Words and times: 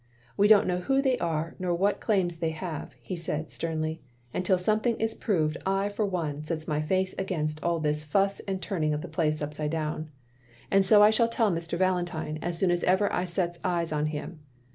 "We 0.35 0.47
don't 0.47 0.65
know 0.65 0.79
who 0.79 0.99
they 0.99 1.19
are, 1.19 1.53
nor 1.59 1.75
what 1.75 1.99
claims 2.01 2.37
they 2.37 2.49
have," 2.49 2.95
he 3.03 3.15
said, 3.15 3.51
sternly, 3.51 4.01
"and 4.33 4.43
till 4.43 4.57
something 4.57 4.95
is 4.95 5.13
proved, 5.13 5.57
I 5.63 5.89
for 5.89 6.07
one, 6.07 6.43
sets 6.43 6.67
my 6.67 6.81
face 6.81 7.13
against 7.19 7.63
all 7.63 7.79
this 7.79 8.03
fuss 8.03 8.39
and 8.47 8.59
turning 8.59 8.95
of 8.95 9.01
the 9.03 9.07
place 9.07 9.43
upside 9.43 9.69
down; 9.69 10.09
OP 10.71 10.71
GROSVENOR 10.71 10.81
SQUARE 10.81 10.81
343 10.81 10.81
and 10.81 10.85
so 10.87 11.03
I 11.03 11.09
shall 11.11 11.27
tell 11.29 11.51
Mr. 11.51 11.77
Valentine, 11.77 12.39
as 12.41 12.57
soon 12.57 12.71
as 12.71 12.83
ever 12.85 13.13
I 13.13 13.25
sets 13.25 13.59
eyes 13.63 13.91
on 13.91 14.07
him. 14.07 14.39